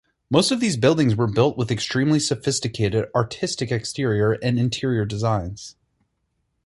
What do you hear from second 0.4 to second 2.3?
of these buildings were built with extremely